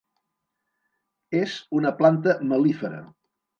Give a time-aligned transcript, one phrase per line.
[1.41, 3.07] És una planta mel·lífera.